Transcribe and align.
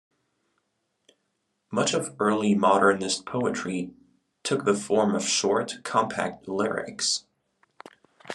Much 1.69 1.93
of 1.93 2.15
early 2.19 2.55
modernist 2.55 3.23
poetry 3.23 3.93
took 4.41 4.65
the 4.65 4.73
form 4.73 5.13
of 5.13 5.21
short, 5.23 5.75
compact 5.83 6.47
lyrics. 6.47 7.25